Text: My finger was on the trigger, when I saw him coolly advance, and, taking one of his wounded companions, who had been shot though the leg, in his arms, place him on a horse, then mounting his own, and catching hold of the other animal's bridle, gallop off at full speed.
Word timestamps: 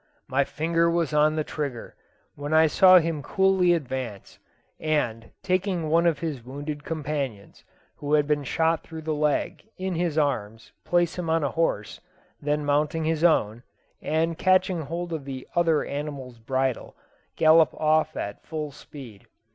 My 0.27 0.43
finger 0.43 0.89
was 0.89 1.13
on 1.13 1.35
the 1.35 1.43
trigger, 1.43 1.93
when 2.33 2.55
I 2.55 2.65
saw 2.65 2.97
him 2.97 3.21
coolly 3.21 3.73
advance, 3.75 4.39
and, 4.79 5.29
taking 5.43 5.89
one 5.89 6.07
of 6.07 6.17
his 6.21 6.43
wounded 6.43 6.83
companions, 6.83 7.63
who 7.97 8.13
had 8.13 8.25
been 8.25 8.43
shot 8.43 8.87
though 8.89 8.99
the 8.99 9.13
leg, 9.13 9.61
in 9.77 9.93
his 9.93 10.17
arms, 10.17 10.71
place 10.85 11.19
him 11.19 11.29
on 11.29 11.43
a 11.43 11.51
horse, 11.51 11.99
then 12.41 12.65
mounting 12.65 13.03
his 13.05 13.23
own, 13.23 13.61
and 14.01 14.39
catching 14.39 14.81
hold 14.81 15.13
of 15.13 15.23
the 15.25 15.47
other 15.55 15.85
animal's 15.85 16.39
bridle, 16.39 16.95
gallop 17.35 17.71
off 17.75 18.15
at 18.17 18.43
full 18.43 18.71
speed. 18.71 19.27